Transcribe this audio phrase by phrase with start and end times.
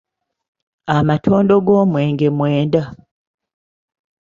[0.95, 2.81] Amatondo g’omwenge mwenda.